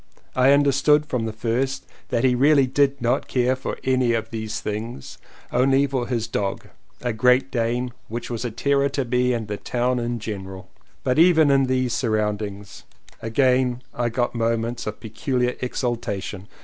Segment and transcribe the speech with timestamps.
[0.35, 4.59] I understood from the first that he really did not care for any of these
[4.59, 5.19] things,
[5.51, 6.69] only for his dog—
[7.03, 10.71] a Great Dane, which was a terror to me and to the town in general.
[11.03, 12.83] But even in these surroundings
[13.21, 16.47] I again got moments of peculiar exultation.